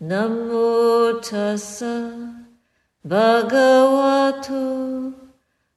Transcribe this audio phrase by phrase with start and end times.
[0.00, 1.94] Namo tassa
[3.06, 4.64] bhagavato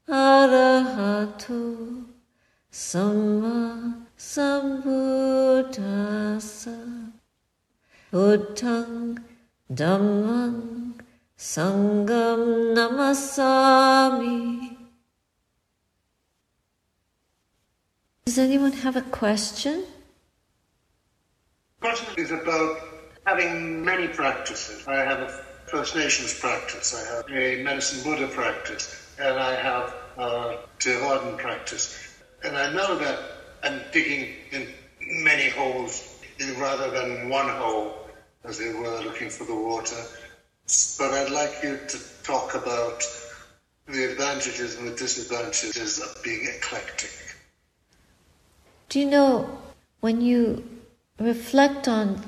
[0.08, 2.06] arahato
[2.72, 5.76] samma sambuddhassa
[8.12, 9.20] Buddhang
[9.70, 10.96] dhammang
[11.38, 14.42] sangham namasami
[18.26, 19.86] Does anyone have a question?
[21.80, 22.95] The question is about
[23.26, 24.88] having many practices.
[24.88, 29.96] I have a First Nations practice, I have a Medicine Buddha practice, and I have
[30.18, 31.98] a Theravada practice.
[32.44, 33.20] And I know that
[33.64, 34.68] I'm digging in
[35.24, 36.20] many holes
[36.58, 37.96] rather than one hole,
[38.44, 40.02] as it were, looking for the water.
[41.00, 43.04] But I'd like you to talk about
[43.88, 47.12] the advantages and the disadvantages of being eclectic.
[48.90, 49.58] Do you know
[50.02, 50.64] when you
[51.20, 52.22] reflect on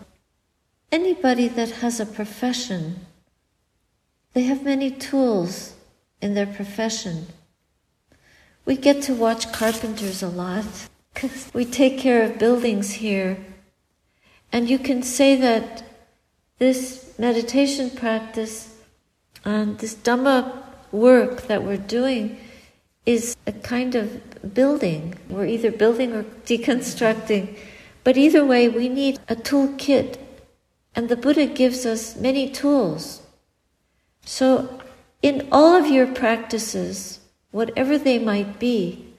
[0.91, 3.05] anybody that has a profession,
[4.33, 5.73] they have many tools
[6.21, 7.27] in their profession.
[8.65, 10.65] We get to watch carpenters a lot
[11.13, 13.37] because we take care of buildings here.
[14.51, 15.83] And you can say that
[16.59, 18.75] this meditation practice
[19.45, 22.37] and this Dhamma work that we're doing
[23.05, 25.15] is a kind of building.
[25.29, 27.57] We're either building or deconstructing.
[28.03, 30.17] But either way, we need a toolkit
[30.97, 33.21] and the Buddha gives us many tools.
[34.25, 34.81] So,
[35.21, 37.19] in all of your practices,
[37.51, 39.13] whatever they might be,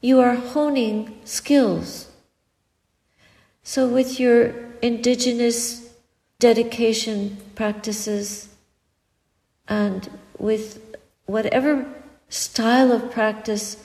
[0.00, 2.10] you are honing skills.
[3.62, 5.92] So, with your indigenous
[6.38, 8.48] dedication practices
[9.68, 10.96] and with
[11.26, 11.86] whatever
[12.30, 13.76] style of practice,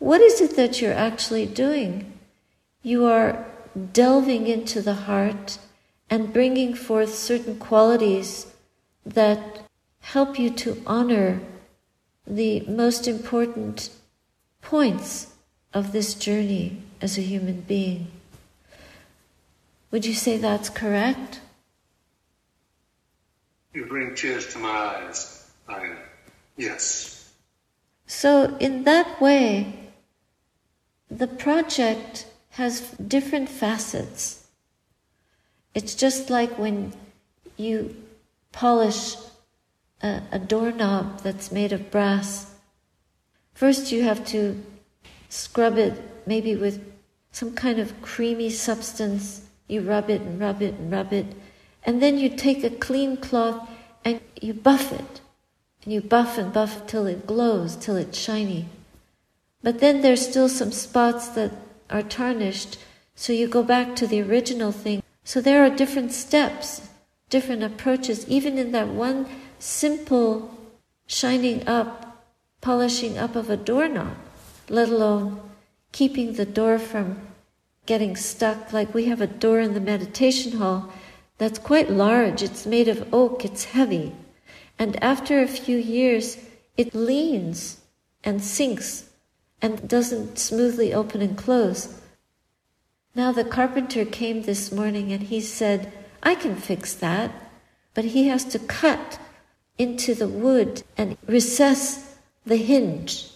[0.00, 2.18] what is it that you're actually doing?
[2.82, 3.46] You are
[3.92, 5.58] delving into the heart
[6.10, 8.46] and bringing forth certain qualities
[9.04, 9.60] that
[10.00, 11.40] help you to honor
[12.26, 13.90] the most important
[14.62, 15.34] points
[15.72, 18.08] of this journey as a human being.
[19.90, 21.40] Would you say that's correct?
[23.72, 25.50] You bring tears to my eyes.
[25.68, 25.92] I,
[26.56, 27.32] yes.
[28.06, 29.90] So, in that way,
[31.10, 34.47] the project has different facets.
[35.78, 36.92] It's just like when
[37.56, 37.94] you
[38.50, 39.14] polish
[40.02, 42.52] a, a doorknob that's made of brass.
[43.54, 44.60] First, you have to
[45.28, 45.94] scrub it
[46.26, 46.84] maybe with
[47.30, 49.46] some kind of creamy substance.
[49.68, 51.26] You rub it and rub it and rub it.
[51.84, 53.68] And then you take a clean cloth
[54.04, 55.20] and you buff it.
[55.84, 58.66] And you buff and buff till it glows, till it's shiny.
[59.62, 61.52] But then there's still some spots that
[61.88, 62.78] are tarnished,
[63.14, 66.88] so you go back to the original thing so there are different steps,
[67.28, 69.26] different approaches, even in that one
[69.58, 70.58] simple
[71.06, 72.24] shining up,
[72.62, 74.16] polishing up of a doorknob,
[74.70, 75.38] let alone
[75.92, 77.20] keeping the door from
[77.84, 78.72] getting stuck.
[78.72, 80.90] Like we have a door in the meditation hall
[81.36, 84.14] that's quite large, it's made of oak, it's heavy.
[84.78, 86.38] And after a few years,
[86.78, 87.82] it leans
[88.24, 89.10] and sinks
[89.60, 92.00] and doesn't smoothly open and close.
[93.14, 95.92] Now the carpenter came this morning and he said,
[96.22, 97.30] I can fix that,
[97.94, 99.18] but he has to cut
[99.76, 103.30] into the wood and recess the hinge.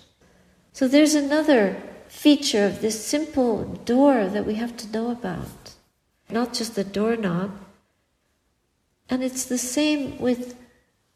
[0.72, 5.74] So there's another feature of this simple door that we have to know about,
[6.28, 7.52] not just the doorknob.
[9.08, 10.56] And it's the same with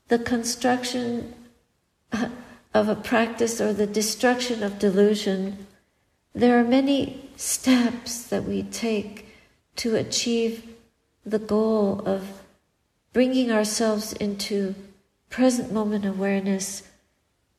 [0.08, 1.34] the construction
[2.12, 2.28] uh,
[2.74, 5.66] of a practice or the destruction of delusion.
[6.34, 9.28] There are many steps that we take
[9.76, 10.64] to achieve
[11.24, 12.42] the goal of
[13.12, 14.74] bringing ourselves into
[15.30, 16.82] present moment awareness,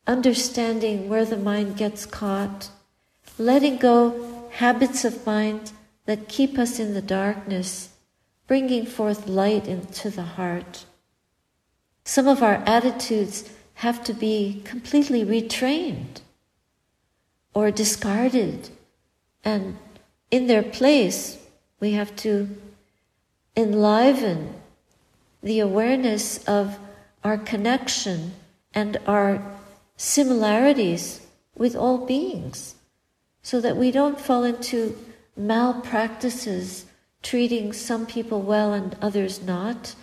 [0.06, 2.70] understanding where the mind gets caught,
[3.38, 5.72] letting go habits of mind
[6.06, 7.90] that keep us in the darkness,
[8.46, 10.86] bringing forth light into the heart.
[12.04, 16.22] Some of our attitudes have to be completely retrained
[17.52, 18.70] or discarded
[19.44, 19.76] and
[20.30, 21.38] in their place,
[21.80, 22.48] we have to
[23.56, 24.54] enliven
[25.42, 26.78] the awareness of
[27.24, 28.32] our connection
[28.74, 29.42] and our
[29.96, 31.26] similarities
[31.56, 32.74] with all beings
[33.42, 34.96] so that we don't fall into
[35.36, 36.86] malpractices,
[37.22, 39.94] treating some people well and others not,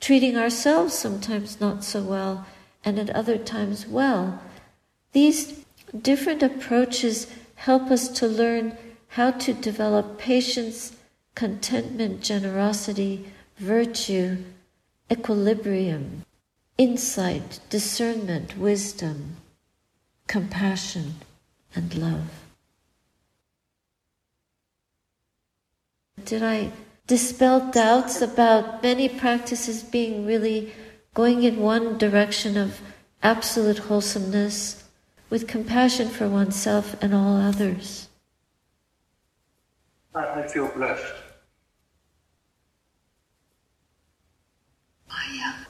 [0.00, 2.46] treating ourselves sometimes not so well
[2.84, 4.40] and at other times well.
[5.12, 5.64] These
[6.00, 7.26] different approaches
[7.62, 8.76] help us to learn
[9.06, 10.96] how to develop patience,
[11.36, 13.24] contentment, generosity,
[13.56, 14.36] virtue,
[15.08, 16.24] equilibrium,
[16.76, 19.36] insight, discernment, wisdom,
[20.26, 21.14] compassion,
[21.72, 22.28] and love.
[26.24, 26.72] Did I
[27.06, 30.72] dispel doubts about many practices being really
[31.14, 32.80] going in one direction of
[33.22, 34.81] absolute wholesomeness
[35.32, 38.10] with compassion for oneself and all others?
[40.14, 41.14] I, I feel blessed.
[45.10, 45.64] I, uh,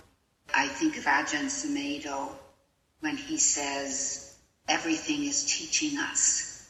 [0.53, 2.31] I think of Ajahn Sumedho
[2.99, 4.35] when he says,
[4.67, 6.69] everything is teaching us.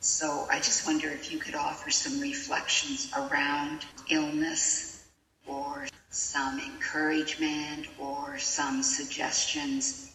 [0.00, 5.04] So I just wonder if you could offer some reflections around illness
[5.46, 10.11] or some encouragement or some suggestions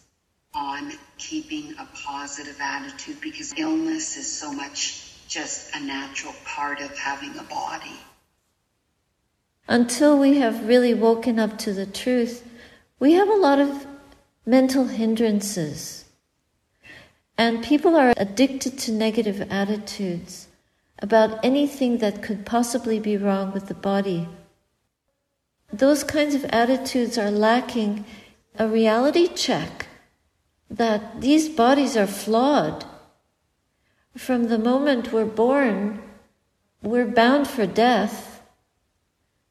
[0.54, 6.96] on keeping a positive attitude because illness is so much just a natural part of
[6.96, 7.96] having a body.
[9.68, 12.48] Until we have really woken up to the truth,
[12.98, 13.86] we have a lot of
[14.46, 16.06] mental hindrances.
[17.36, 20.48] And people are addicted to negative attitudes
[21.00, 24.26] about anything that could possibly be wrong with the body.
[25.70, 28.06] Those kinds of attitudes are lacking
[28.58, 29.87] a reality check
[30.78, 32.84] that these bodies are flawed.
[34.16, 36.02] From the moment we're born,
[36.82, 38.42] we're bound for death.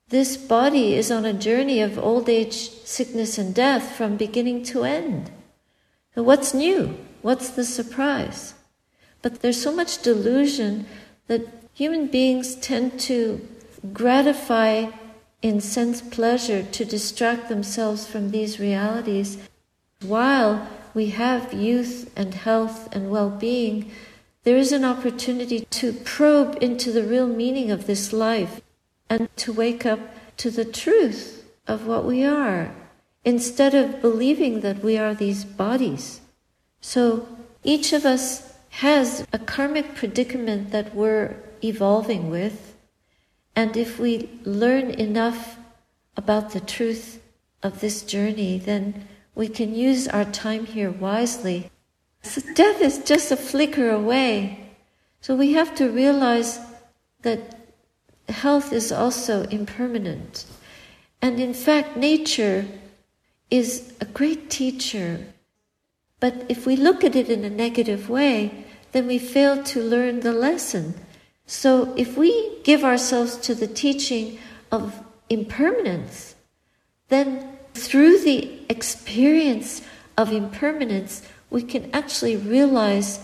[0.10, 4.84] This body is on a journey of old age, sickness, and death from beginning to
[4.84, 5.32] end.
[6.16, 6.98] What's new?
[7.22, 8.54] What's the surprise?
[9.22, 10.86] But there's so much delusion
[11.28, 11.42] that
[11.74, 13.46] human beings tend to
[13.94, 14.88] gratify
[15.42, 19.38] in sense pleasure to distract themselves from these realities
[20.02, 20.68] while
[20.98, 23.92] we have youth and health and well being,
[24.46, 28.62] there is an opportunity to probe into the real meaning of this life
[29.08, 30.00] and to wake up
[30.38, 32.74] to the truth of what we are
[33.24, 36.20] instead of believing that we are these bodies.
[36.82, 37.28] So
[37.64, 42.76] each of us has a karmic predicament that we're evolving with.
[43.56, 45.58] And if we learn enough
[46.16, 47.22] about the truth
[47.62, 51.70] of this journey, then we can use our time here wisely.
[52.24, 54.74] So death is just a flicker away.
[55.22, 56.60] So we have to realize
[57.22, 57.56] that
[58.28, 60.46] health is also impermanent.
[61.22, 62.66] And in fact, nature
[63.52, 65.28] is a great teacher.
[66.20, 70.22] But if we look at it in a negative way, then we fail to learn
[70.22, 70.96] the lesson.
[71.46, 74.40] So if we give ourselves to the teaching
[74.72, 75.00] of
[75.30, 76.34] impermanence,
[77.10, 79.82] then through the experience
[80.18, 83.20] of impermanence, we can actually realize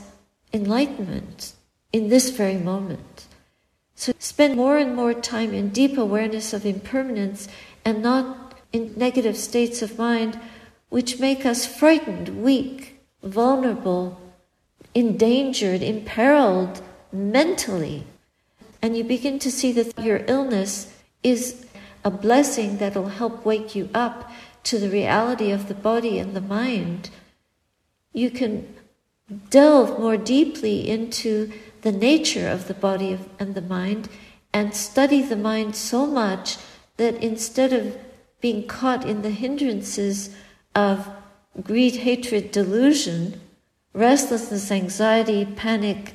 [0.54, 1.54] enlightenment
[1.92, 3.28] in this very moment.
[3.96, 7.48] So spend more and more time in deep awareness of impermanence
[7.86, 10.40] and not in negative states of mind
[10.90, 14.20] which make us frightened, weak, vulnerable,
[14.94, 18.06] endangered, imperiled mentally.
[18.82, 21.66] And you begin to see that your illness is
[22.06, 24.30] a blessing that'll help wake you up
[24.64, 27.10] to the reality of the body and the mind,
[28.14, 28.76] you can
[29.50, 31.52] delve more deeply into
[31.82, 34.10] the nature of the body and the mind
[34.54, 36.58] and study the mind so much
[36.98, 37.98] that instead of
[38.40, 40.36] being caught in the hindrances
[40.76, 41.08] of
[41.62, 43.40] greed, hatred, delusion,
[43.94, 46.14] restlessness, anxiety, panic,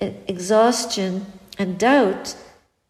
[0.00, 1.26] exhaustion,
[1.58, 2.36] and doubt,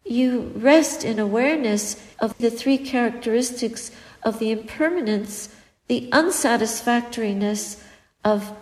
[0.05, 3.91] you rest in awareness of the three characteristics
[4.25, 5.49] of the impermanence,
[5.89, 7.83] the unsatisfactoriness
[8.25, 8.53] of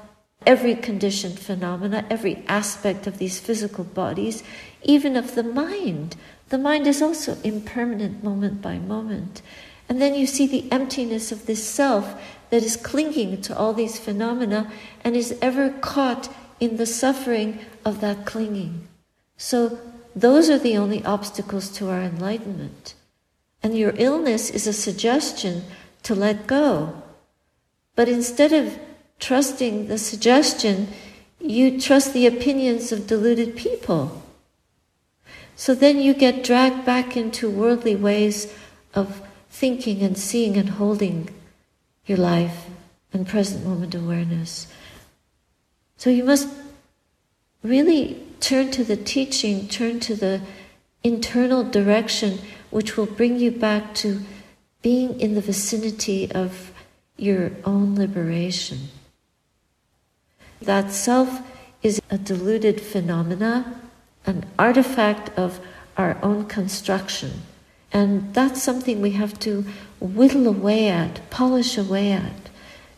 [0.46, 4.42] every conditioned phenomena, every aspect of these physical bodies,
[4.82, 6.16] even of the mind.
[6.48, 9.42] The mind is also impermanent moment by moment.
[9.88, 13.98] And then you see the emptiness of this self that is clinging to all these
[13.98, 14.70] phenomena
[15.04, 16.28] and is ever caught
[16.60, 18.88] in the suffering of that clinging.
[19.36, 19.78] So,
[20.14, 22.94] those are the only obstacles to our enlightenment.
[23.62, 25.64] And your illness is a suggestion
[26.02, 27.02] to let go.
[27.94, 28.78] But instead of
[29.18, 30.88] trusting the suggestion,
[31.40, 34.22] you trust the opinions of deluded people.
[35.54, 38.52] So then you get dragged back into worldly ways
[38.94, 41.28] of thinking and seeing and holding
[42.06, 42.66] your life
[43.12, 44.66] and present moment awareness.
[45.96, 46.48] So you must
[47.62, 50.40] really turn to the teaching, turn to the
[51.04, 52.40] internal direction
[52.72, 54.20] which will bring you back to
[54.80, 56.72] being in the vicinity of
[57.16, 58.88] your own liberation.
[60.60, 61.40] That self
[61.82, 63.78] is a deluded phenomena,
[64.26, 65.60] an artifact of
[65.96, 67.42] our own construction.
[67.92, 69.64] And that's something we have to
[70.00, 72.48] whittle away at, polish away at,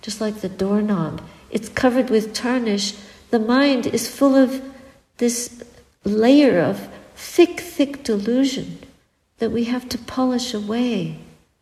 [0.02, 1.20] just like the doorknob.
[1.50, 2.94] It's covered with tarnish.
[3.30, 4.62] The mind is full of
[5.16, 5.64] this
[6.04, 8.83] layer of thick, thick delusion
[9.38, 11.18] that we have to polish away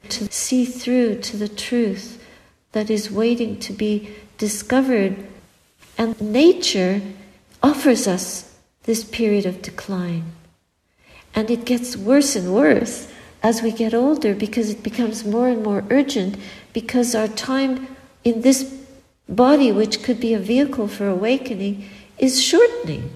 [0.09, 2.23] to see through to the truth
[2.73, 5.17] that is waiting to be discovered.
[5.97, 7.00] And nature
[7.62, 10.33] offers us this period of decline.
[11.35, 13.09] And it gets worse and worse
[13.43, 16.37] as we get older because it becomes more and more urgent
[16.73, 18.83] because our time in this
[19.29, 21.88] body, which could be a vehicle for awakening,
[22.19, 23.14] is shortening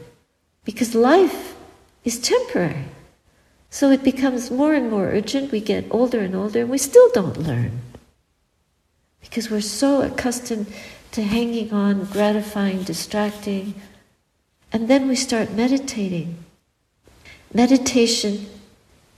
[0.64, 1.54] because life
[2.04, 2.84] is temporary.
[3.76, 5.52] So it becomes more and more urgent.
[5.52, 7.82] We get older and older, and we still don't learn
[9.20, 10.66] because we're so accustomed
[11.12, 13.74] to hanging on, gratifying, distracting.
[14.72, 16.42] And then we start meditating.
[17.52, 18.46] Meditation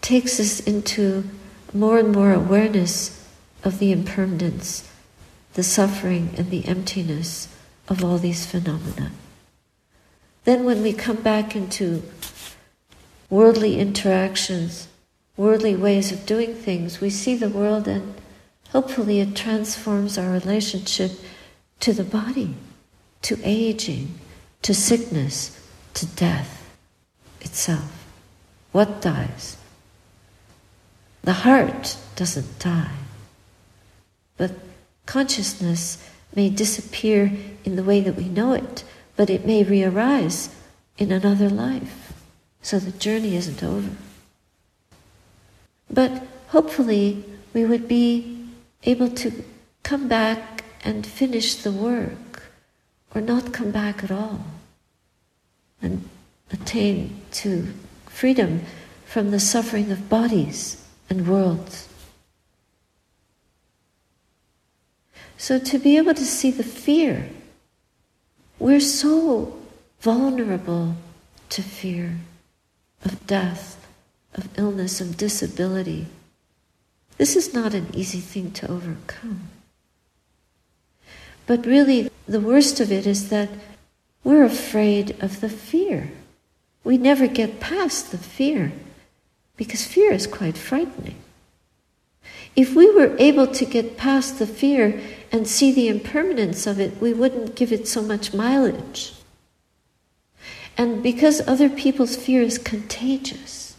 [0.01, 1.23] takes us into
[1.73, 3.29] more and more awareness
[3.63, 4.91] of the impermanence,
[5.55, 7.47] the suffering, and the emptiness
[7.89, 9.13] of all these phenomena.
[10.43, 12.03] Then, when we come back into
[13.31, 14.89] worldly interactions,
[15.37, 18.15] worldly ways of doing things, we see the world and
[18.71, 21.13] hopefully it transforms our relationship
[21.81, 22.55] to the body,
[23.23, 24.19] to aging,
[24.63, 25.59] to sickness,
[25.95, 26.75] to death
[27.41, 28.07] itself.
[28.73, 29.57] What dies?
[31.23, 32.97] The heart doesn't die,
[34.37, 34.53] but
[35.07, 36.03] consciousness
[36.35, 37.33] may disappear
[37.65, 38.85] in the way that we know it,
[39.17, 40.55] but it may re-arise
[40.97, 42.08] in another life.
[42.63, 43.91] So the journey isn't over.
[45.91, 47.25] But hopefully,
[47.55, 48.47] we would be
[48.85, 49.45] able to
[49.83, 52.43] come back and finish the work,
[53.15, 54.45] or not come back at all,
[55.81, 56.09] and
[56.53, 57.69] attain to
[58.07, 58.63] freedom
[59.05, 61.89] from the suffering of bodies and worlds.
[65.37, 67.31] So, to be able to see the fear,
[68.59, 69.57] we're so
[70.01, 70.97] vulnerable
[71.51, 72.19] to fear
[73.05, 73.87] of death,
[74.35, 76.07] of illness, of disability.
[77.17, 79.49] This is not an easy thing to overcome.
[81.47, 83.49] But really, the worst of it is that
[84.23, 86.11] we're afraid of the fear.
[86.85, 88.73] We never get past the fear
[89.57, 91.17] because fear is quite frightening.
[92.55, 95.01] If we were able to get past the fear
[95.31, 99.15] and see the impermanence of it, we wouldn't give it so much mileage.
[100.79, 103.77] And because other people's fear is contagious,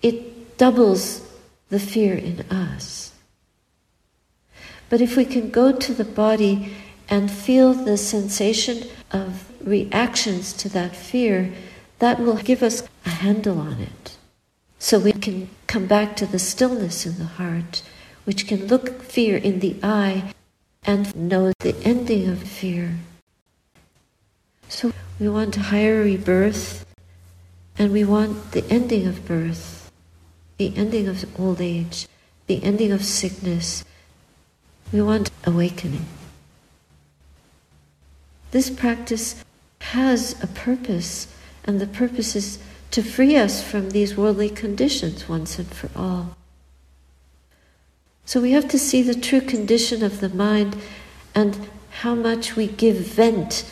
[0.00, 1.28] it doubles
[1.68, 3.12] the fear in us.
[4.88, 6.74] But if we can go to the body
[7.08, 11.52] and feel the sensation of reactions to that fear,
[11.98, 14.16] that will give us a handle on it.
[14.78, 17.82] So we can come back to the stillness in the heart,
[18.24, 20.32] which can look fear in the eye
[20.84, 22.98] and know the ending of fear.
[24.72, 26.86] So we want higher rebirth,
[27.76, 29.92] and we want the ending of birth,
[30.56, 32.08] the ending of old age,
[32.46, 33.84] the ending of sickness.
[34.90, 36.06] We want awakening.
[38.52, 39.44] This practice
[39.80, 41.28] has a purpose,
[41.64, 42.58] and the purpose is
[42.92, 46.34] to free us from these worldly conditions once and for all.
[48.24, 50.78] So we have to see the true condition of the mind
[51.34, 51.68] and
[52.00, 53.70] how much we give vent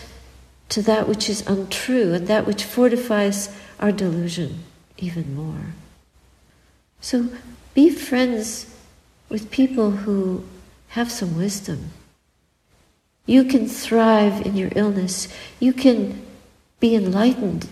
[0.71, 4.61] to that which is untrue and that which fortifies our delusion
[4.97, 5.75] even more.
[7.01, 7.29] So
[7.75, 8.75] be friends
[9.29, 10.45] with people who
[10.89, 11.91] have some wisdom.
[13.27, 15.29] You can thrive in your illness.
[15.61, 16.23] You can
[16.81, 17.69] be enlightened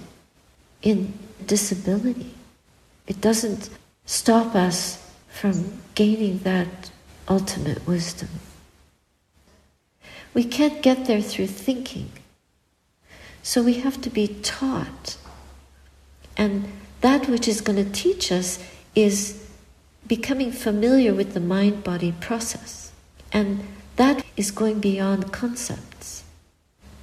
[0.83, 1.15] in
[1.47, 2.35] disability.
[3.07, 3.71] It doesn't
[4.07, 6.91] stop us from gaining that
[7.29, 8.29] ultimate wisdom.
[10.35, 12.11] We can't get there through thinking.
[13.49, 15.17] So we have to be taught.
[16.37, 18.63] And that which is going to teach us
[18.95, 19.43] is
[20.07, 22.93] becoming familiar with the mind body process.
[23.33, 26.25] And that is going beyond concepts.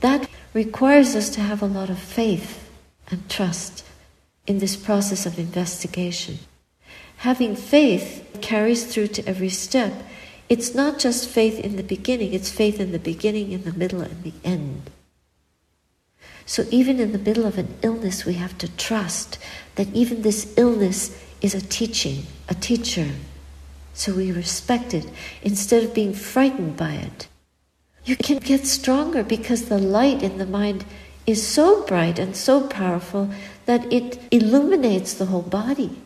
[0.01, 2.69] That requires us to have a lot of faith
[3.09, 3.83] and trust
[4.45, 6.37] in this process of investigation.
[7.25, 9.93] Having faith carries through to every step.
[10.47, 14.01] It's not just faith in the beginning, it's faith in the beginning, in the middle,
[14.01, 14.91] and the end.
[16.45, 19.39] So even in the middle of an illness, we have to trust
[19.75, 23.09] that even this illness is a teaching, a teacher.
[23.93, 25.09] So we respect it
[25.41, 27.27] instead of being frightened by it.
[28.03, 30.85] You can get stronger because the light in the mind
[31.25, 33.29] is so bright and so powerful
[33.65, 35.97] that it illuminates the whole body.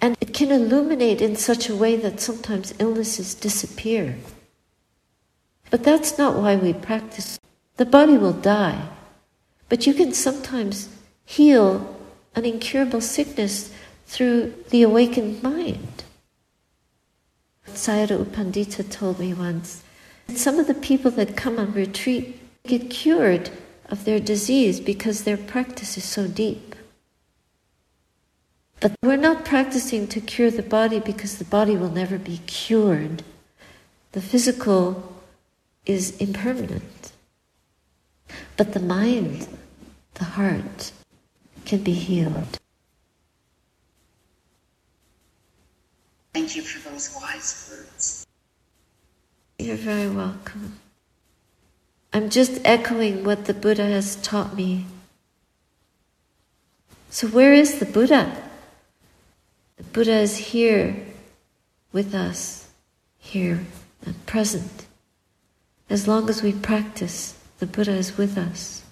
[0.00, 4.16] And it can illuminate in such a way that sometimes illnesses disappear.
[5.70, 7.38] But that's not why we practice.
[7.76, 8.88] The body will die,
[9.68, 10.88] but you can sometimes
[11.24, 11.96] heal
[12.34, 13.72] an incurable sickness
[14.06, 16.04] through the awakened mind.
[17.68, 19.82] Sayadaw Pandita told me once
[20.26, 23.50] that some of the people that come on retreat get cured
[23.88, 26.74] of their disease because their practice is so deep.
[28.80, 33.22] But we're not practicing to cure the body because the body will never be cured.
[34.12, 35.16] The physical
[35.86, 37.12] is impermanent.
[38.56, 39.48] But the mind,
[40.14, 40.92] the heart,
[41.64, 42.58] can be healed.
[46.32, 48.26] Thank you for those wise words.
[49.58, 50.78] You're very welcome.
[52.12, 54.86] I'm just echoing what the Buddha has taught me.
[57.10, 58.42] So, where is the Buddha?
[59.76, 60.96] The Buddha is here
[61.92, 62.68] with us,
[63.18, 63.64] here
[64.04, 64.86] and present.
[65.88, 68.82] As long as we practice, the Buddha is with us.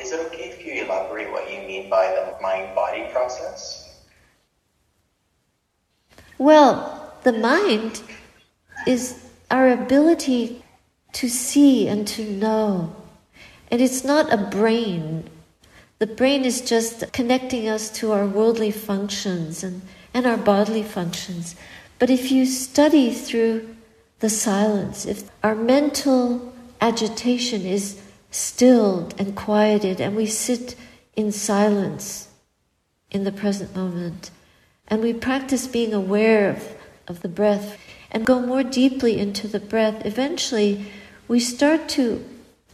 [0.00, 4.04] Is it okay if you elaborate what you mean by the mind body process?
[6.38, 8.02] Well, the mind
[8.86, 10.64] is our ability
[11.12, 12.94] to see and to know.
[13.70, 15.28] And it's not a brain
[15.98, 19.82] the brain is just connecting us to our worldly functions and,
[20.14, 21.56] and our bodily functions.
[21.98, 23.74] But if you study through
[24.20, 30.74] the silence, if our mental agitation is stilled and quieted, and we sit
[31.14, 32.28] in silence
[33.10, 34.30] in the present moment,
[34.88, 37.78] and we practice being aware of, of the breath
[38.10, 40.86] and go more deeply into the breath, eventually
[41.26, 42.24] we start to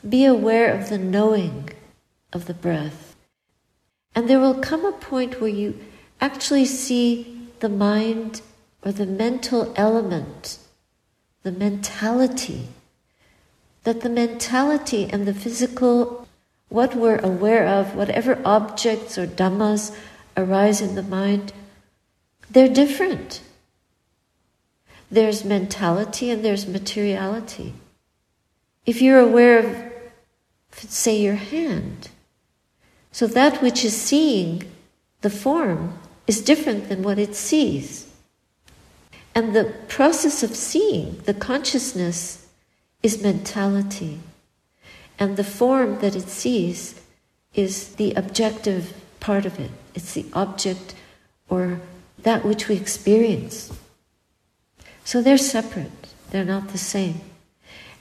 [0.09, 1.71] be aware of the knowing
[2.33, 3.17] of the breath.
[4.15, 5.79] And there will come a point where you
[6.21, 8.43] actually see the mind
[8.85, 10.59] or the mental element,
[11.45, 12.69] the mentality,
[13.85, 16.27] that the mentality and the physical,
[16.71, 19.95] what we're aware of, whatever objects or dhammas
[20.39, 21.53] arise in the mind,
[22.51, 23.43] they're different.
[25.11, 27.75] There's mentality and there's materiality.
[28.87, 29.93] If you're aware of,
[30.73, 32.09] say, your hand,
[33.13, 34.65] so that which is seeing
[35.21, 38.04] the form is different than what it sees.
[39.35, 42.47] And the process of seeing, the consciousness,
[43.03, 44.21] is mentality.
[45.19, 47.01] And the form that it sees
[47.55, 49.71] is the objective part of it.
[49.95, 50.95] It's the object
[51.49, 51.81] or
[52.19, 53.73] that which we experience.
[55.05, 57.21] So they're separate, they're not the same.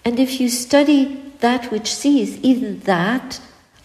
[0.06, 3.42] And if you study that which sees, even that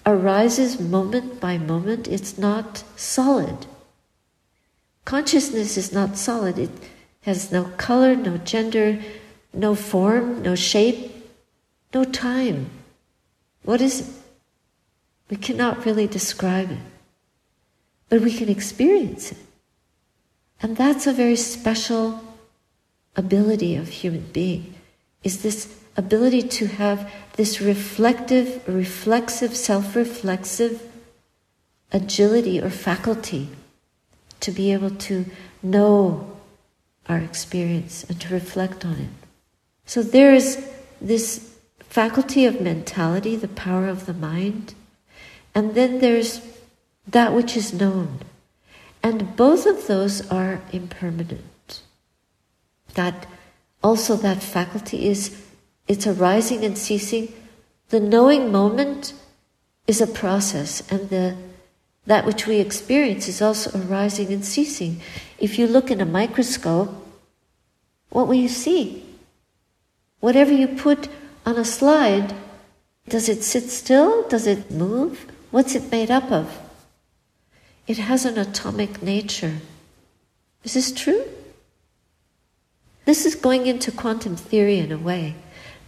[0.07, 3.67] arises moment by moment, it's not solid.
[5.05, 6.59] Consciousness is not solid.
[6.59, 6.71] It
[7.23, 8.99] has no color, no gender,
[9.53, 11.13] no form, no shape,
[11.93, 12.71] no time.
[13.63, 14.15] What is it?
[15.31, 16.79] We cannot really describe it,
[18.09, 19.39] but we can experience it.
[20.63, 22.21] And that's a very special
[23.15, 24.75] ability of human being,
[25.23, 30.83] is this ability to have this reflective, reflexive, self reflexive
[31.93, 33.49] agility or faculty
[34.41, 35.27] to be able to
[35.63, 36.38] know
[37.09, 39.29] our experience and to reflect on it.
[39.87, 40.69] So there is
[41.01, 44.75] this faculty of mentality, the power of the mind,
[45.55, 46.41] and then there's
[47.07, 48.19] that which is known.
[49.03, 51.83] And both of those are impermanent.
[52.95, 53.27] That
[53.83, 55.45] also that faculty is
[55.87, 57.33] it's arising and ceasing.
[57.89, 59.15] The knowing moment
[59.87, 61.37] is a process, and the
[62.07, 65.01] that which we experience is also arising and ceasing.
[65.39, 66.91] If you look in a microscope,
[68.11, 69.05] what will you see?
[70.21, 71.09] Whatever you put
[71.47, 72.35] on a slide,
[73.09, 74.29] does it sit still?
[74.29, 75.31] Does it move?
[75.51, 76.59] What's it made up of?
[77.87, 79.59] It has an atomic nature.
[80.65, 81.25] Is this true?
[83.05, 85.37] This is going into quantum theory in a way.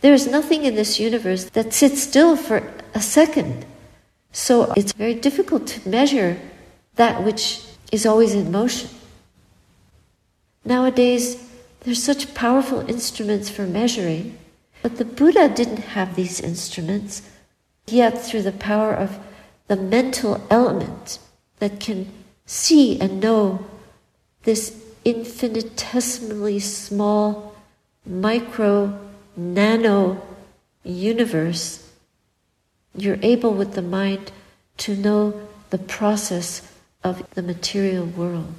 [0.01, 3.67] There is nothing in this universe that sits still for a second.
[4.33, 6.39] So it's very difficult to measure
[6.95, 8.89] that which is always in motion.
[10.65, 11.49] Nowadays,
[11.81, 14.39] there's such powerful instruments for measuring,
[14.83, 17.23] but the Buddha didn't have these instruments,
[17.87, 19.19] yet through the power of
[19.69, 21.19] the mental element
[21.59, 22.13] that can
[22.45, 23.65] see and know
[24.43, 27.55] this infinitesimally small
[28.05, 28.99] micro
[29.37, 30.21] nano
[30.83, 31.89] universe,
[32.95, 34.33] you're able with the mind
[34.77, 36.63] to know the process
[37.05, 38.53] of the material world.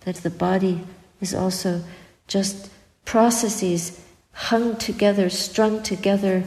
[0.00, 0.84] That the body
[1.20, 1.82] is also
[2.26, 2.70] just
[3.04, 6.44] processes hung together, strung together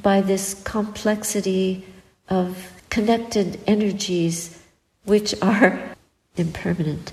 [0.00, 1.84] by this complexity
[2.28, 4.60] of connected energies
[5.04, 5.96] which are
[6.36, 7.12] impermanent.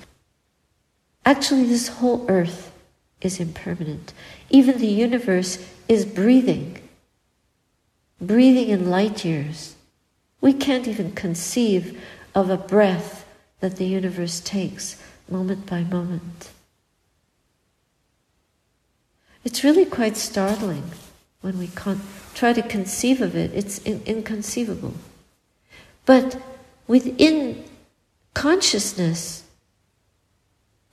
[1.26, 2.72] Actually, this whole earth
[3.22, 4.14] is impermanent.
[4.50, 6.80] Even the universe is breathing,
[8.20, 9.76] breathing in light years.
[10.40, 12.02] We can't even conceive
[12.34, 13.26] of a breath
[13.60, 16.50] that the universe takes moment by moment.
[19.44, 20.92] It's really quite startling
[21.42, 22.02] when we con-
[22.34, 23.52] try to conceive of it.
[23.54, 24.94] It's in- inconceivable.
[26.06, 26.42] But
[26.88, 27.64] within
[28.34, 29.44] consciousness,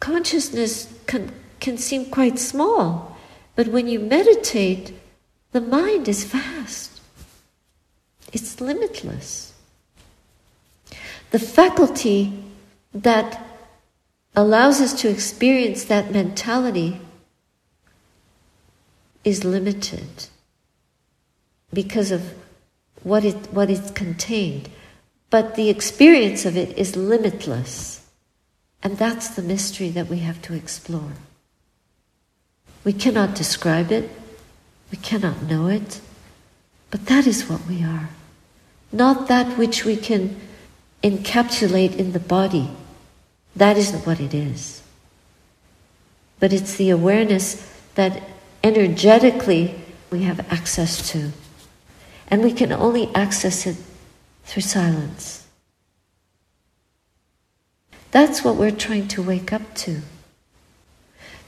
[0.01, 3.17] consciousness can, can seem quite small.
[3.55, 4.95] But when you meditate,
[5.53, 7.01] the mind is vast.
[8.33, 9.53] It's limitless.
[11.31, 12.33] The faculty
[12.95, 13.45] that
[14.35, 17.01] allows us to experience that mentality
[19.29, 20.27] is limited
[21.73, 22.35] because of
[23.03, 24.69] what it what it contained.
[25.31, 28.07] But the experience of it is limitless.
[28.83, 31.13] And that's the mystery that we have to explore.
[32.85, 34.11] We cannot describe it.
[34.91, 36.01] We cannot know it.
[36.91, 38.09] But that is what we are.
[38.91, 40.41] Not that which we can
[41.03, 42.71] encapsulate in the body.
[43.55, 44.83] That isn't what it is.
[46.41, 48.23] But it's the awareness that
[48.63, 49.75] energetically
[50.11, 51.33] we have access to.
[52.29, 53.77] And we can only access it
[54.45, 55.47] through silence.
[58.11, 60.01] That's what we're trying to wake up to.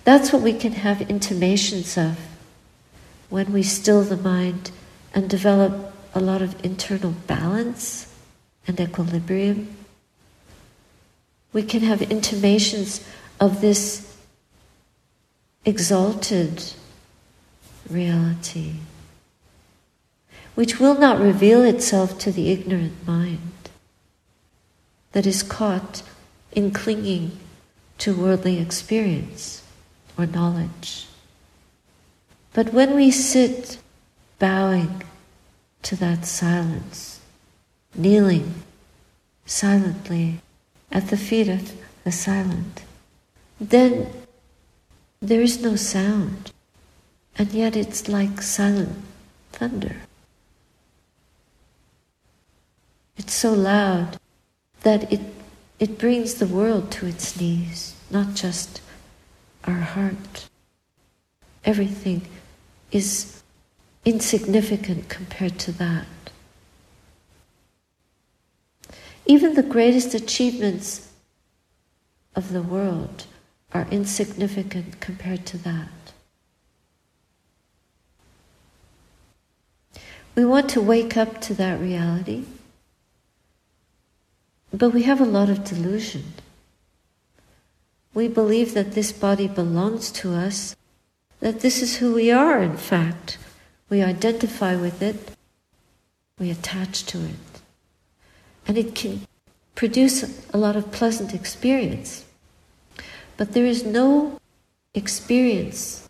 [0.05, 2.18] That's what we can have intimations of
[3.29, 4.70] when we still the mind
[5.14, 8.12] and develop a lot of internal balance
[8.66, 9.77] and equilibrium.
[11.53, 13.07] We can have intimations
[13.38, 14.16] of this
[15.64, 16.73] exalted
[17.90, 18.74] reality,
[20.55, 23.70] which will not reveal itself to the ignorant mind
[25.12, 26.03] that is caught
[26.53, 27.38] in clinging
[27.98, 29.62] to worldly experience
[30.16, 31.07] or knowledge.
[32.53, 33.79] But when we sit
[34.38, 35.03] bowing
[35.83, 37.20] to that silence,
[37.94, 38.55] kneeling
[39.46, 40.40] silently
[40.90, 41.72] at the feet of
[42.05, 42.83] the silent,
[43.61, 44.11] then
[45.20, 46.53] there is no sound,
[47.40, 48.98] and yet it's like silent
[49.50, 49.96] thunder.
[53.16, 54.18] It's so loud
[54.83, 55.22] that it,
[55.79, 58.83] it brings the world to its knees, not just
[59.64, 60.50] our heart.
[61.64, 62.29] Everything
[62.92, 63.42] is
[64.05, 66.07] insignificant compared to that.
[69.24, 71.11] Even the greatest achievements
[72.37, 73.24] of the world
[73.72, 75.88] are insignificant compared to that.
[80.40, 82.44] We want to wake up to that reality,
[84.72, 86.33] but we have a lot of delusion.
[88.14, 90.76] We believe that this body belongs to us,
[91.40, 93.37] that this is who we are, in fact.
[93.90, 95.37] We identify with it,
[96.38, 97.61] we attach to it
[98.66, 99.26] and it can
[99.74, 102.24] produce a lot of pleasant experience.
[103.37, 104.40] But there is no
[104.94, 106.09] experience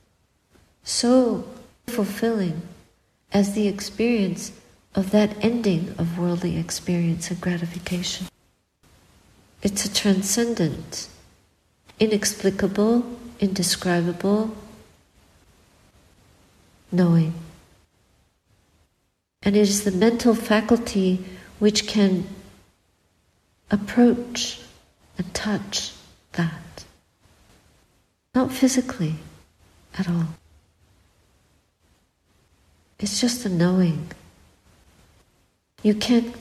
[0.85, 1.47] so
[1.89, 2.63] fulfilling
[3.33, 4.53] as the experience
[4.95, 8.27] of that ending of worldly experience and gratification.
[9.63, 11.09] It's a transcendent,
[11.99, 13.05] inexplicable,
[13.39, 14.55] indescribable
[16.91, 17.35] knowing.
[19.43, 21.25] And it is the mental faculty
[21.59, 22.27] which can
[23.71, 24.61] approach
[25.17, 25.93] and touch
[26.33, 26.85] that.
[28.35, 29.17] Not physically
[29.99, 30.27] at all.
[33.01, 34.09] It's just a knowing.
[35.83, 36.35] You can't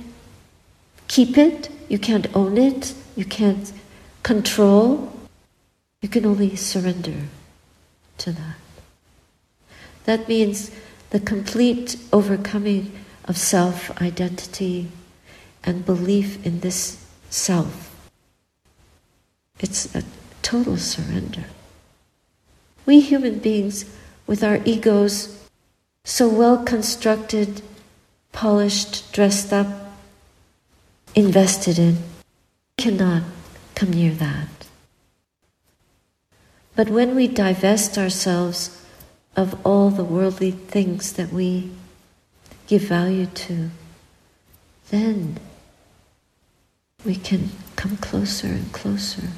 [1.07, 3.71] keep it, you can't own it, you can't
[4.23, 5.13] control.
[6.01, 7.27] You can only surrender
[8.19, 8.55] to that.
[10.03, 10.71] That means
[11.11, 12.91] the complete overcoming
[13.23, 14.89] of self identity
[15.63, 17.95] and belief in this self.
[19.59, 20.03] It's a
[20.41, 21.45] total surrender.
[22.85, 23.85] We human beings,
[24.25, 25.38] with our egos
[26.03, 27.61] so well constructed,
[28.31, 29.67] polished, dressed up,
[31.15, 31.97] invested in,
[32.77, 33.23] cannot
[33.75, 34.47] come near that.
[36.75, 38.85] But when we divest ourselves
[39.35, 41.71] of all the worldly things that we
[42.67, 43.69] give value to,
[44.89, 45.37] then
[47.05, 49.29] we can come closer and closer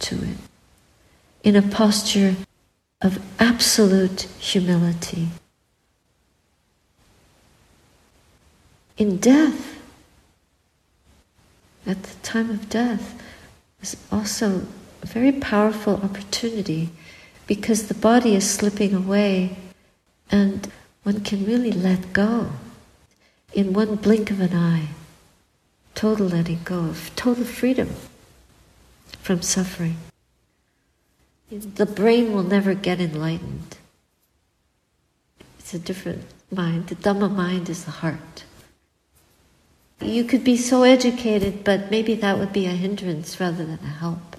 [0.00, 0.36] to it
[1.42, 2.36] in a posture
[3.00, 5.28] of absolute humility.
[8.98, 9.78] In death,
[11.86, 13.22] at the time of death,
[13.80, 14.66] is also
[15.02, 16.90] a very powerful opportunity
[17.46, 19.56] because the body is slipping away
[20.32, 20.70] and
[21.04, 22.50] one can really let go
[23.54, 24.88] in one blink of an eye.
[25.94, 27.94] Total letting go of total freedom
[29.22, 29.96] from suffering.
[31.50, 33.78] The brain will never get enlightened.
[35.60, 36.88] It's a different mind.
[36.88, 38.44] The Dhamma mind is the heart.
[40.00, 43.86] You could be so educated, but maybe that would be a hindrance rather than a
[43.86, 44.36] help.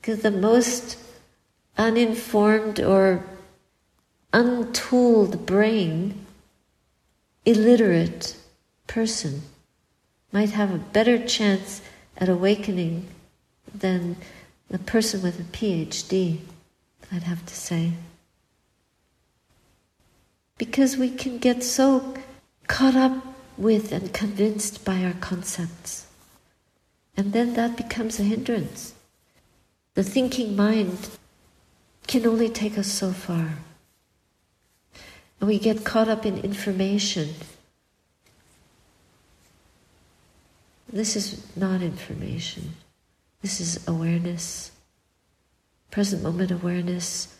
[0.00, 0.98] Because the most
[1.78, 3.24] uninformed or
[4.32, 6.26] untooled brain,
[7.44, 8.36] illiterate
[8.86, 9.42] person
[10.32, 11.80] might have a better chance
[12.16, 13.06] at awakening
[13.72, 14.16] than
[14.68, 16.38] the person with a PhD,
[17.10, 17.92] I'd have to say.
[20.58, 22.14] Because we can get so
[22.66, 23.29] caught up
[23.60, 26.06] with and convinced by our concepts.
[27.16, 28.94] And then that becomes a hindrance.
[29.94, 31.10] The thinking mind
[32.06, 33.58] can only take us so far.
[35.38, 37.34] And we get caught up in information.
[40.88, 42.74] This is not information.
[43.42, 44.70] This is awareness,
[45.90, 47.36] present moment awareness,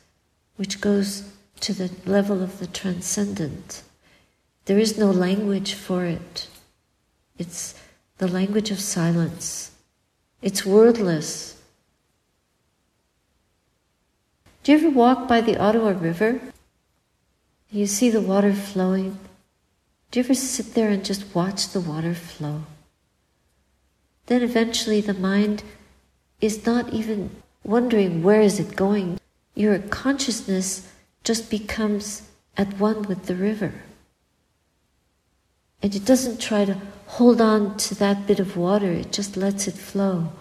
[0.57, 1.31] which goes
[1.61, 3.83] to the level of the transcendent.
[4.71, 6.47] There is no language for it.
[7.37, 7.75] It's
[8.19, 9.73] the language of silence.
[10.43, 11.61] It's wordless.
[14.63, 16.41] Do you ever walk by the Ottawa River?
[17.73, 19.19] You see the water flowing.
[20.13, 22.63] Do you ever sit there and just watch the water flow?
[24.27, 25.65] Then eventually the mind
[26.41, 29.19] is not even wondering where is it going.
[29.57, 30.87] Your consciousness
[31.25, 32.23] just becomes
[32.57, 33.73] at one with the river.
[35.83, 39.67] And it doesn't try to hold on to that bit of water, it just lets
[39.67, 40.33] it flow.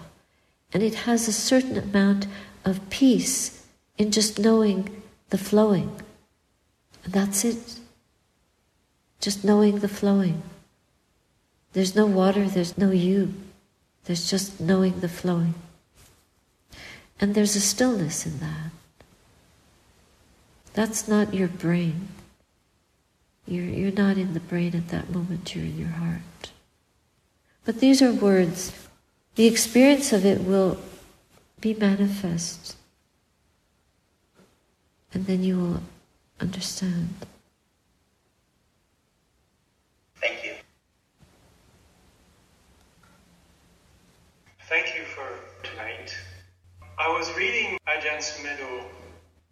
[0.72, 2.28] And it has a certain amount
[2.64, 3.66] of peace
[3.98, 6.00] in just knowing the flowing.
[7.04, 7.80] And that's it.
[9.20, 10.44] Just knowing the flowing.
[11.74, 13.34] There's no water, there's no you.
[14.06, 15.56] There's just knowing the flowing.
[17.20, 18.72] And there's a stillness in that.
[20.74, 22.08] That's not your brain.
[23.50, 26.52] You're, you're not in the brain at that moment, you're in your heart.
[27.66, 28.72] But these are words.
[29.34, 30.78] The experience of it will
[31.60, 32.76] be manifest.
[35.12, 35.82] And then you will
[36.40, 37.10] understand.
[40.22, 40.54] Thank you.
[44.68, 45.28] Thank you for
[45.64, 46.16] tonight.
[47.00, 48.84] I was reading Ajahn Sumedho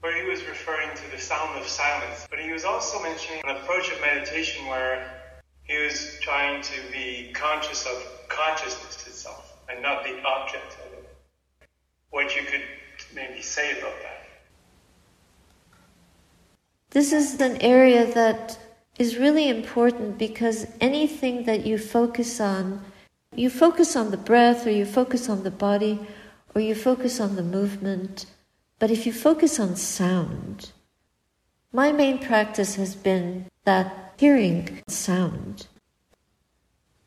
[0.02, 3.58] where he was referring to the sound of silence, but he was also mentioning an
[3.58, 5.10] approach of meditation where
[5.64, 11.18] he was trying to be conscious of consciousness itself and not the object of it.
[12.12, 12.62] What you could
[13.14, 14.28] maybe say about that?
[16.92, 18.58] This is an area that
[18.98, 22.84] is really important because anything that you focus on,
[23.36, 26.00] you focus on the breath or you focus on the body
[26.56, 28.26] or you focus on the movement.
[28.80, 30.72] But if you focus on sound,
[31.72, 35.68] my main practice has been that hearing sound.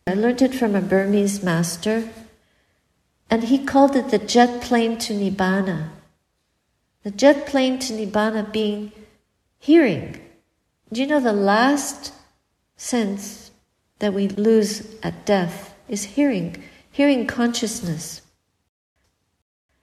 [0.06, 2.10] I learned it from a Burmese master,
[3.30, 5.90] and he called it the jet plane to Nibbana.
[7.04, 8.92] The jet plane to Nibbana being
[9.58, 10.20] hearing.
[10.92, 12.12] Do you know the last
[12.76, 13.50] sense
[14.00, 16.56] that we lose at death is hearing,
[16.90, 18.22] hearing consciousness.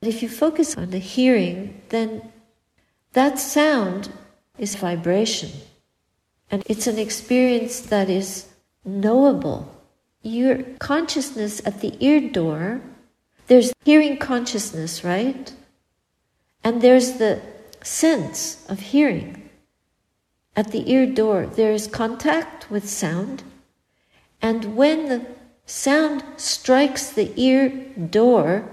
[0.02, 2.32] If you focus on the hearing, then
[3.14, 4.12] that sound
[4.58, 5.52] is vibration.
[6.52, 8.48] And it's an experience that is
[8.86, 9.74] knowable.
[10.22, 12.82] Your consciousness at the ear door,
[13.48, 15.52] there's hearing consciousness, right?
[16.64, 17.42] And there's the
[17.82, 19.50] sense of hearing.
[20.56, 23.44] At the ear door, there is contact with sound.
[24.42, 25.26] And when the
[25.66, 27.70] sound strikes the ear
[28.10, 28.70] door,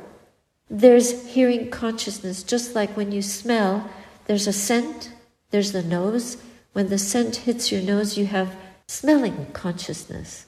[0.71, 3.91] there's hearing consciousness, just like when you smell,
[4.27, 5.13] there's a scent,
[5.51, 6.39] there's the nose.
[6.73, 10.47] When the scent hits your nose, you have smelling consciousness.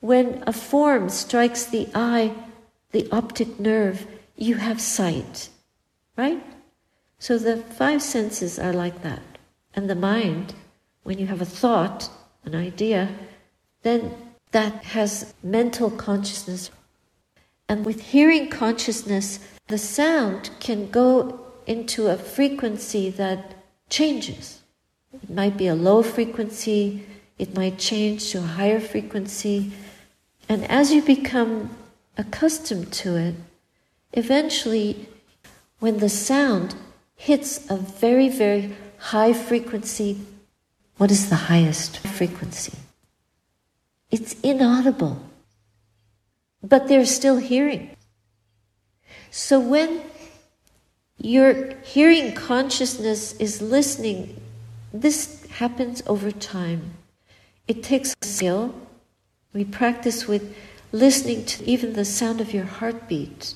[0.00, 2.34] When a form strikes the eye,
[2.92, 5.48] the optic nerve, you have sight,
[6.16, 6.42] right?
[7.18, 9.22] So the five senses are like that.
[9.74, 10.54] And the mind,
[11.02, 12.10] when you have a thought,
[12.44, 13.08] an idea,
[13.82, 14.14] then
[14.52, 16.70] that has mental consciousness
[17.68, 23.54] And with hearing consciousness, the sound can go into a frequency that
[23.90, 24.60] changes.
[25.12, 27.04] It might be a low frequency,
[27.38, 29.72] it might change to a higher frequency.
[30.48, 31.76] And as you become
[32.16, 33.34] accustomed to it,
[34.12, 35.08] eventually,
[35.80, 36.76] when the sound
[37.16, 40.20] hits a very, very high frequency,
[40.98, 42.72] what is the highest frequency?
[44.10, 45.20] It's inaudible,
[46.62, 47.96] but they're still hearing.
[49.30, 50.02] So when
[51.18, 54.40] your hearing consciousness is listening,
[54.92, 56.92] this happens over time.
[57.68, 58.74] It takes skill.
[59.52, 60.54] We practice with
[60.92, 63.54] listening to even the sound of your heartbeat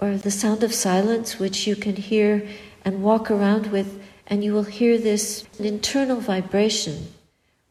[0.00, 2.48] or the sound of silence, which you can hear
[2.84, 7.08] and walk around with, and you will hear this internal vibration,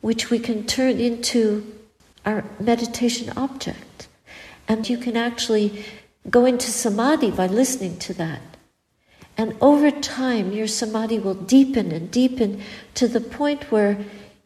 [0.02, 1.66] which we can turn into
[2.26, 4.09] our meditation object.
[4.70, 5.84] And you can actually
[6.30, 8.42] go into samadhi by listening to that.
[9.36, 12.62] And over time, your samadhi will deepen and deepen
[12.94, 13.98] to the point where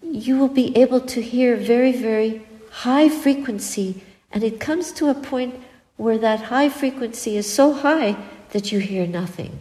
[0.01, 4.03] you will be able to hear very, very high frequency.
[4.31, 5.59] And it comes to a point
[5.97, 8.15] where that high frequency is so high
[8.51, 9.59] that you hear nothing.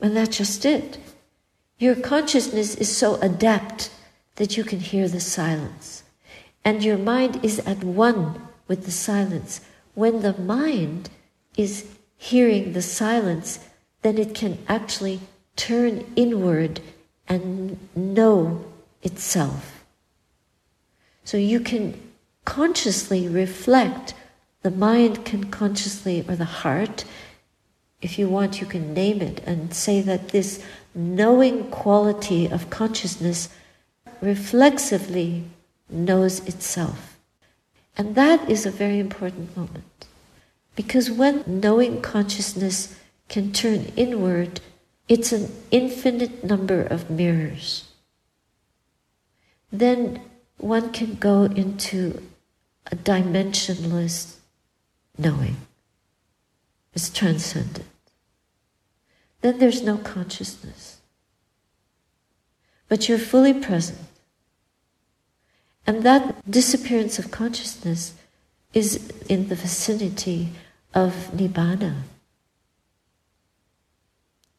[0.00, 0.98] And that's just it.
[1.78, 3.90] Your consciousness is so adept
[4.36, 6.04] that you can hear the silence.
[6.64, 9.60] And your mind is at one with the silence.
[9.94, 11.10] When the mind
[11.56, 13.58] is hearing the silence,
[14.02, 15.20] then it can actually
[15.56, 16.80] turn inward
[17.28, 18.64] and know
[19.02, 19.84] itself.
[21.24, 22.00] So you can
[22.44, 24.14] consciously reflect,
[24.62, 27.04] the mind can consciously, or the heart,
[28.00, 33.48] if you want, you can name it and say that this knowing quality of consciousness
[34.20, 35.44] reflexively
[35.88, 37.11] knows itself.
[37.96, 40.06] And that is a very important moment.
[40.74, 44.60] Because when knowing consciousness can turn inward,
[45.08, 47.88] it's an infinite number of mirrors.
[49.70, 50.22] Then
[50.58, 52.22] one can go into
[52.90, 54.36] a dimensionless
[55.18, 55.56] knowing.
[56.94, 57.86] It's transcendent.
[59.40, 61.00] Then there's no consciousness.
[62.88, 63.98] But you're fully present.
[65.92, 68.14] And that disappearance of consciousness
[68.72, 70.48] is in the vicinity
[70.94, 72.04] of Nibbana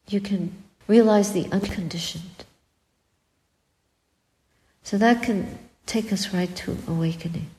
[0.10, 0.54] you can
[0.88, 2.46] realize the unconditioned.
[4.84, 7.50] So that can take us right to awakening.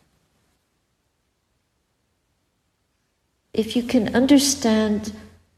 [3.52, 5.12] If you can understand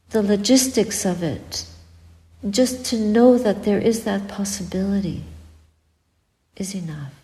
[0.09, 1.67] the logistics of it,
[2.49, 5.23] just to know that there is that possibility
[6.55, 7.16] is enough.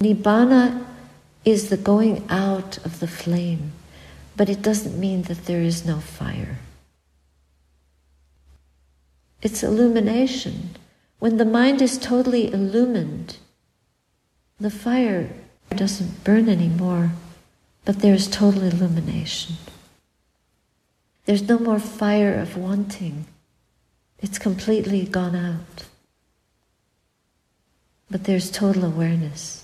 [0.00, 0.86] Nibbana
[1.44, 3.72] is the going out of the flame,
[4.34, 6.58] but it doesn't mean that there is no fire.
[9.42, 10.70] It's illumination.
[11.18, 13.36] When the mind is totally illumined,
[14.58, 15.28] the fire
[15.68, 17.12] doesn't burn anymore,
[17.84, 19.56] but there's total illumination.
[21.26, 23.26] There's no more fire of wanting.
[24.18, 25.84] It's completely gone out.
[28.10, 29.59] But there's total awareness.